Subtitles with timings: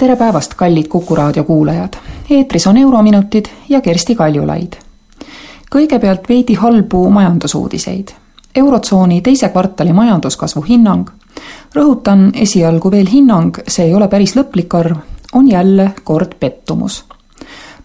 [0.00, 1.92] tere päevast, kallid Kuku raadio kuulajad!
[2.30, 4.72] eetris on Eurominutid ja Kersti Kaljulaid.
[5.76, 8.08] kõigepealt veidi halbu majandusuudiseid.
[8.54, 11.10] eurotsooni teise kvartali majanduskasvu hinnang,
[11.76, 14.96] rõhutan esialgu veel hinnang, see ei ole päris lõplik arv,
[15.32, 17.04] on jälle kord pettumus.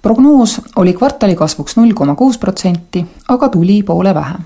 [0.01, 4.39] prognoos oli kvartali kasvuks null koma kuus protsenti, aga tuli poole vähem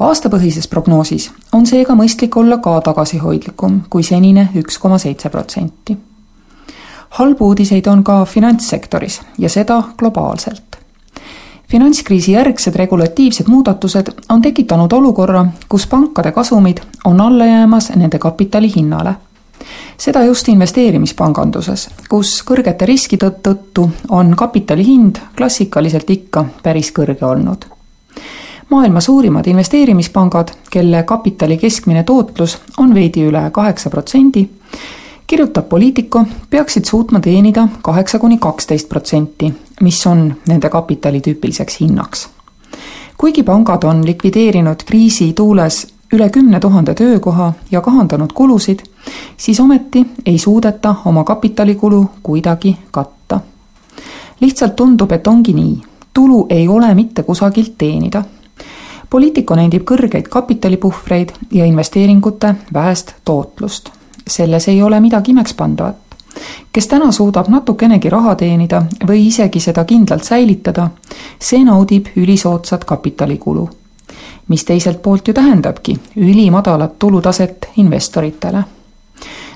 [0.00, 5.96] aastapõhises prognoosis on seega mõistlik olla ka tagasihoidlikum kui senine üks koma seitse protsenti
[7.14, 10.62] halbu uudiseid on ka finantssektoris ja seda globaalselt.
[11.70, 18.72] finantskriisi järgsed regulatiivsed muudatused on tekitanud olukorra, kus pankade kasumid on alla jäämas nende kapitali
[18.76, 19.14] hinnale.
[19.98, 27.64] seda just investeerimispanganduses, kus kõrgete riskide tõttu on kapitali hind klassikaliselt ikka päris kõrge olnud
[28.70, 34.48] maailma suurimad investeerimispangad, kelle kapitali keskmine tootlus on veidi üle kaheksa protsendi,
[35.34, 42.28] kirjutab Politico, peaksid suutma teenida kaheksa kuni kaksteist protsenti, mis on nende kapitali tüüpiliseks hinnaks.
[43.18, 48.78] kuigi pangad on likvideerinud kriisi tuules üle kümne tuhande töökoha ja kahandanud kulusid,
[49.36, 53.40] siis ometi ei suudeta oma kapitalikulu kuidagi katta.
[54.40, 58.22] lihtsalt tundub, et ongi nii, tulu ei ole mitte kusagilt teenida.
[59.10, 65.96] Politico nendib kõrgeid kapitalipuhvreid ja investeeringute vähest tootlust selles ei ole midagi imekspandavat.
[66.72, 70.88] kes täna suudab natukenegi raha teenida või isegi seda kindlalt säilitada,
[71.38, 73.70] see naudib ülisoodsat kapitalikulu.
[74.48, 78.64] mis teiselt poolt ju tähendabki ülimadalat tulutaset investoritele.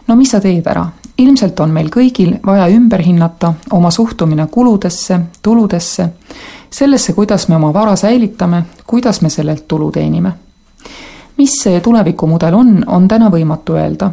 [0.06, 0.86] no mis sa teed ära,
[1.18, 6.08] ilmselt on meil kõigil vaja ümber hinnata oma suhtumine kuludesse, tuludesse,
[6.70, 10.32] sellesse, kuidas me oma vara säilitame, kuidas me sellelt tulu teenime
[11.38, 14.10] mis see tulevikumudel on, on täna võimatu öelda,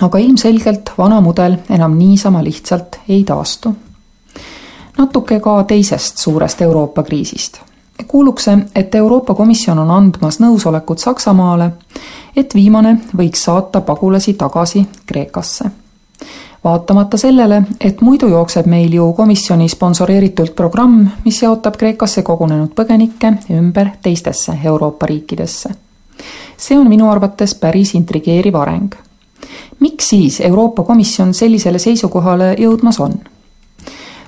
[0.00, 3.76] aga ilmselgelt vana mudel enam niisama lihtsalt ei taastu.
[4.98, 7.60] natuke ka teisest suurest Euroopa kriisist.
[8.08, 11.70] kuuluks, et Euroopa Komisjon on andmas nõusolekut Saksamaale,
[12.36, 15.70] et viimane võiks saata pagulasi tagasi Kreekasse
[16.64, 23.34] vaatamata sellele, et muidu jookseb meil ju komisjoni sponsoreeritult programm, mis jaotab Kreekasse kogunenud põgenikke
[23.50, 25.68] ümber teistesse Euroopa riikidesse.
[26.56, 28.94] see on minu arvates päris intrigeeriv areng
[29.80, 33.14] miks siis Euroopa Komisjon sellisele seisukohale jõudmas on?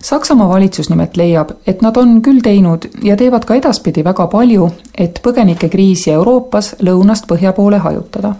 [0.02, 4.68] Saksamaa valitsus nimelt leiab, et nad on küll teinud ja teevad ka edaspidi väga palju,
[4.94, 8.34] et põgenikekriisi Euroopas lõunast põhja poole hajutada.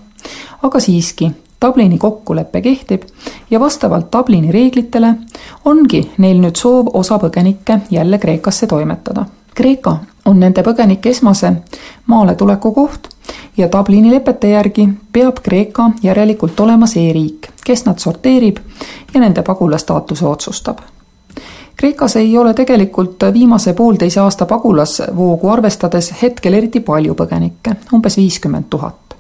[0.63, 1.31] aga siiski,
[1.67, 3.03] Dublini kokkulepe kehtib
[3.51, 5.15] ja vastavalt Dublini reeglitele
[5.65, 9.25] ongi neil nüüd soov osa põgenikke jälle Kreekasse toimetada.
[9.55, 11.53] Kreeka on nende põgenike esmase
[12.07, 13.09] maaletuleku koht
[13.57, 18.59] ja Dublini lepete järgi peab Kreeka järelikult olema see riik, kes nad sorteerib
[19.15, 20.79] ja nende pagulastaatuse otsustab.
[21.77, 28.71] Kreekas ei ole tegelikult viimase poolteise aasta pagulasvoogu arvestades hetkel eriti palju põgenikke, umbes viiskümmend
[28.71, 29.17] tuhat.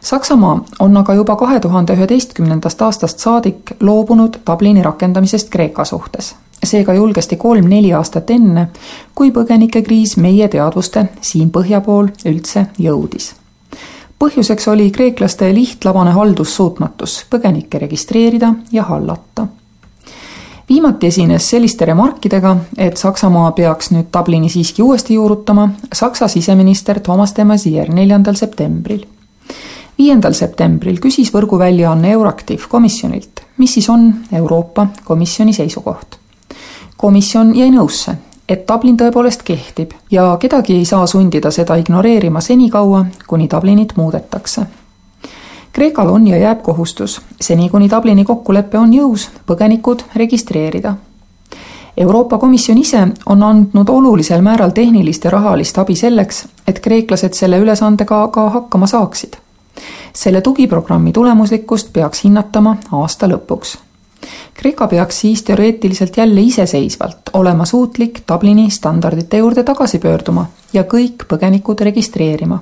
[0.00, 6.94] Saksamaa on aga juba kahe tuhande üheteistkümnendast aastast saadik loobunud Dublini rakendamisest Kreeka suhtes seega
[6.94, 8.68] julgesti kolm-neli aastat enne,
[9.14, 13.34] kui põgenikekriis meie teadvuste siin põhja pool üldse jõudis.
[14.18, 19.46] Põhjuseks oli kreeklaste lihtlabane haldussuutmatus põgenikke registreerida ja hallata.
[20.68, 27.36] viimati esines selliste remarkidega, et Saksamaa peaks nüüd Dublini siiski uuesti juurutama, Saksa siseminister Toomas
[27.36, 29.06] de Maizière neljandal septembril.
[29.98, 36.18] Viiendal septembril küsis võrguväljaanne Euractiv komisjonilt, mis siis on Euroopa Komisjoni seisukoht.
[36.96, 38.14] Komisjon jäi nõusse,
[38.48, 44.62] et Dublin tõepoolest kehtib ja kedagi ei saa sundida seda ignoreerima senikaua, kuni Dublinit muudetakse.
[45.72, 50.94] Kreekal on ja jääb kohustus, seni kuni Dublini kokkulepe on jõus, põgenikud registreerida.
[51.96, 57.58] Euroopa Komisjon ise on andnud olulisel määral tehnilist ja rahalist abi selleks, et kreeklased selle
[57.58, 59.36] ülesandega ka hakkama saaksid.
[60.12, 63.76] selle tugiprogrammi tulemuslikkust peaks hinnatama aasta lõpuks
[64.58, 71.26] Kreeka peaks siis teoreetiliselt jälle iseseisvalt olema suutlik Dublini standardite juurde tagasi pöörduma ja kõik
[71.30, 72.58] põgenikud registreerima.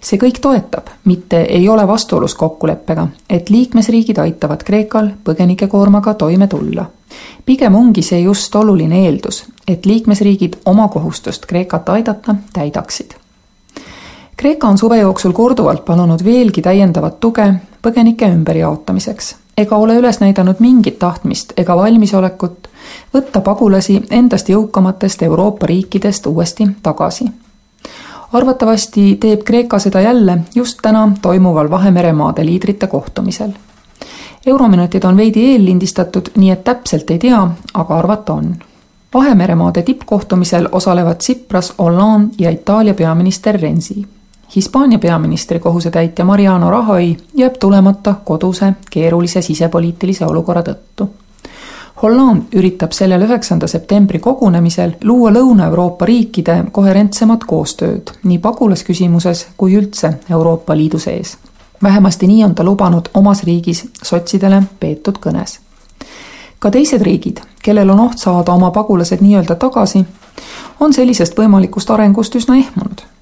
[0.00, 6.86] see kõik toetab, mitte ei ole vastuolus kokkuleppega, et liikmesriigid aitavad Kreekal põgenikekoormaga toime tulla.
[7.44, 13.14] pigem ongi see just oluline eeldus, et liikmesriigid oma kohustust Kreekat aidata täidaksid.
[14.36, 20.60] Kreeka on suve jooksul korduvalt palunud veelgi täiendavat tuge põgenike ümberjaotamiseks ega ole üles näidanud
[20.60, 22.68] mingit tahtmist ega valmisolekut
[23.14, 27.30] võtta pagulasi endast jõukamatest Euroopa riikidest uuesti tagasi
[28.32, 33.50] arvatavasti teeb Kreeka seda jälle just täna toimuval Vahemeremaade liidrite kohtumisel.
[34.46, 38.56] eurominutid on veidi eellindistatud, nii et täpselt ei tea, aga arvata on.
[39.14, 44.06] Vahemeremaade tippkohtumisel osalevad Tsipras, Hollande ja Itaalia peaminister Renzi.
[44.56, 51.08] Hispaania peaministri kohusetäitja Mariano Rajoy jääb tulemata koduse keerulise sisepoliitilise olukorra tõttu
[52.02, 60.12] Hollande üritab sellel üheksanda septembri kogunemisel luua Lõuna-Euroopa riikide koherentsemat koostööd nii pagulasküsimuses kui üldse
[60.30, 61.38] Euroopa Liidu sees.
[61.82, 65.58] vähemasti nii on ta lubanud omas riigis sotsidele peetud kõnes.
[66.58, 70.04] ka teised riigid, kellel on oht saada oma pagulased nii-öelda tagasi,
[70.80, 73.15] on sellisest võimalikust arengust üsna ehmunud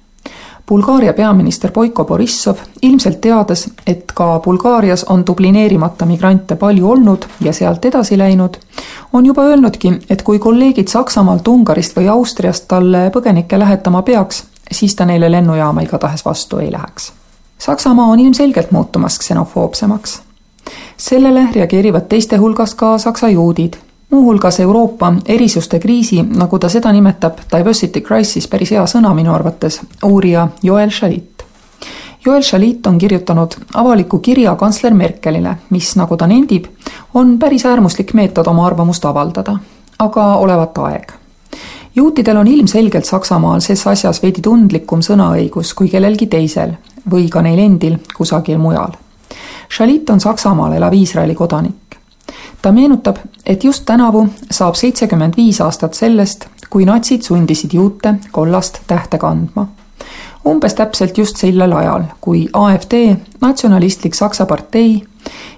[0.67, 7.53] Bulgaaria peaminister Boiko Borissov, ilmselt teades, et ka Bulgaarias on dublineerimata migrante palju olnud ja
[7.53, 8.57] sealt edasi läinud,
[9.13, 14.95] on juba öelnudki, et kui kolleegid Saksamaalt, Ungarist või Austriast talle põgenikke lähetama peaks, siis
[14.95, 17.11] ta neile lennujaama igatahes vastu ei läheks.
[17.57, 20.21] Saksamaa on ilmselgelt muutumas ksenofoobsemaks.
[20.97, 23.73] sellele reageerivad teiste hulgas ka saksa juudid
[24.11, 29.81] muuhulgas Euroopa erisuste kriisi, nagu ta seda nimetab, diversity crisis, päris hea sõna minu arvates,
[30.05, 31.45] uurija Joel Shalit.
[32.25, 36.65] Joel Shalit on kirjutanud avaliku kirja kantsler Merkelile, mis, nagu ta nendib,
[37.13, 39.59] on päris äärmuslik meetod oma arvamust avaldada,
[39.99, 41.13] aga olevat aeg.
[41.95, 46.73] juutidel on ilmselgelt Saksamaal ses asjas veidi tundlikum sõnaõigus kui kellelgi teisel
[47.11, 48.97] või ka neil endil kusagil mujal.
[49.69, 51.84] Shalit on Saksamaal elav Iisraeli kodanik
[52.65, 58.79] ta meenutab, et just tänavu saab seitsekümmend viis aastat sellest, kui natsid sundisid juute kollast
[58.87, 59.67] tähte kandma.
[60.47, 65.03] umbes täpselt just sellel ajal, kui AfD, natsionalistlik Saksa partei,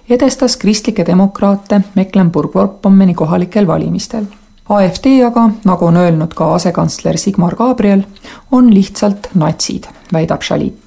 [0.10, 4.26] edestas kristlikke demokraate Mecklenburg-Vorpommeni kohalikel valimistel.
[4.70, 8.04] AfD aga, nagu on öelnud ka asekantsler Sigmar Gabriel,
[8.52, 10.87] on lihtsalt natsid, väidab Shalit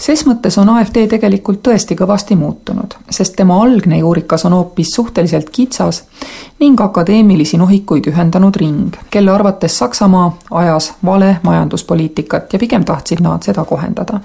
[0.00, 5.50] ses mõttes on AfD tegelikult tõesti kõvasti muutunud, sest tema algne juurikas on hoopis suhteliselt
[5.50, 6.04] kitsas
[6.60, 10.30] ning akadeemilisi nohikuid ühendanud ring, kelle arvates Saksamaa
[10.62, 14.20] ajas vale majanduspoliitikat ja pigem tahtsid nad seda kohendada.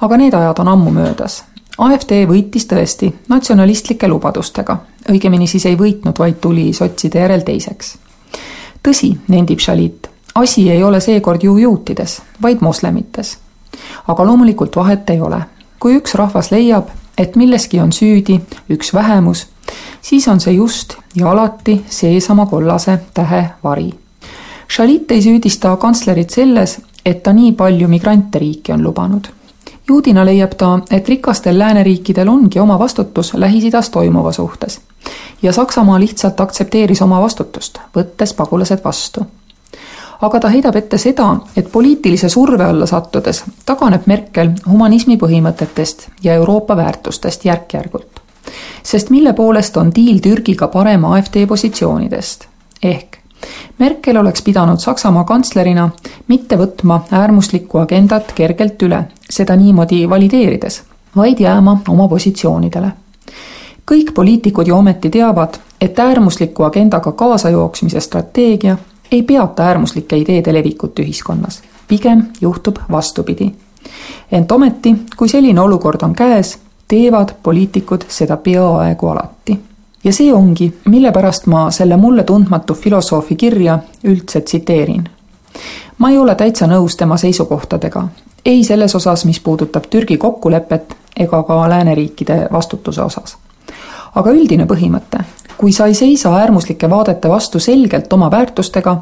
[0.00, 1.44] aga need ajad on ammu möödas.
[1.78, 4.76] AfD võitis tõesti natsionalistlike lubadustega,
[5.10, 7.98] õigemini siis ei võitnud, vaid tuli sotside järel teiseks.
[8.82, 13.38] tõsi, nendib Shalit, asi ei ole seekord ju juutides, vaid moslemites
[14.08, 15.40] aga loomulikult vahet ei ole.
[15.80, 16.88] kui üks rahvas leiab,
[17.18, 18.40] et milleski on süüdi
[18.70, 19.46] üks vähemus,
[20.02, 23.94] siis on see just ja alati seesama kollase tähe vari.
[24.68, 29.26] Shalit ei süüdista kantslerit selles, et ta nii palju migrante riiki on lubanud.
[29.88, 34.80] juudina leiab ta, et rikastel lääneriikidel ongi oma vastutus Lähis-Idas toimuva suhtes.
[35.42, 39.26] ja Saksamaa lihtsalt aktsepteeris oma vastutust, võttes pagulased vastu
[40.20, 46.34] aga ta heidab ette seda, et poliitilise surve alla sattudes taganeb Merkel humanismi põhimõtetest ja
[46.34, 48.20] Euroopa väärtustest järk-järgult.
[48.82, 52.48] sest mille poolest on diil Türgiga parem AfD positsioonidest?
[52.82, 53.16] ehk
[53.78, 55.90] Merkel oleks pidanud Saksamaa kantslerina
[56.28, 60.82] mitte võtma äärmuslikku agendat kergelt üle, seda niimoodi valideerides,
[61.16, 62.90] vaid jääma oma positsioonidele.
[63.90, 68.76] kõik poliitikud ju ometi teavad, et äärmusliku agendaga kaasajooksmise strateegia
[69.12, 73.52] ei peata äärmuslike ideede levikut ühiskonnas, pigem juhtub vastupidi.
[74.32, 76.58] ent ometi, kui selline olukord on käes,
[76.88, 79.58] teevad poliitikud seda peaaegu alati.
[80.04, 85.08] ja see ongi, mille pärast ma selle mulle tundmatu filosoofi kirja üldse tsiteerin.
[85.98, 88.08] ma ei ole täitsa nõus tema seisukohtadega,
[88.44, 93.36] ei selles osas, mis puudutab Türgi kokkulepet ega ka lääneriikide vastutuse osas.
[94.14, 95.24] aga üldine põhimõte,
[95.58, 98.96] kui sa ei seisa äärmuslike vaadete vastu selgelt oma väärtustega,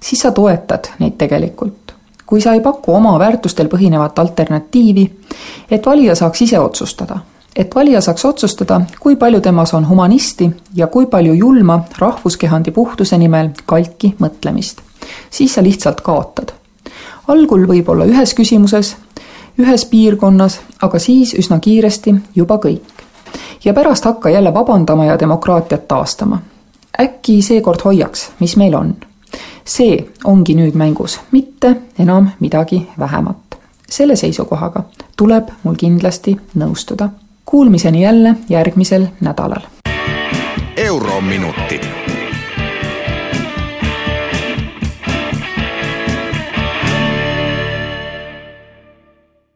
[0.00, 1.94] siis sa toetad neid tegelikult.
[2.26, 5.02] kui sa ei paku oma väärtustel põhinevat alternatiivi,
[5.70, 7.18] et valija saaks ise otsustada,
[7.56, 13.18] et valija saaks otsustada, kui palju temas on humanisti ja kui palju julma rahvuskehandi puhtuse
[13.18, 14.78] nimel kalki mõtlemist,
[15.30, 16.52] siis sa lihtsalt kaotad.
[17.28, 18.96] algul võib-olla ühes küsimuses,
[19.58, 23.00] ühes piirkonnas, aga siis üsna kiiresti juba kõik
[23.64, 26.38] ja pärast hakka jälle vabandama ja demokraatiat taastama.
[27.00, 28.96] äkki seekord hoiaks, mis meil on.
[29.64, 33.36] see ongi nüüd mängus, mitte enam midagi vähemat.
[33.90, 34.82] selle seisukohaga
[35.16, 37.08] tuleb mul kindlasti nõustuda.
[37.44, 39.62] Kuulmiseni jälle järgmisel nädalal.
[40.76, 41.99] eurominutid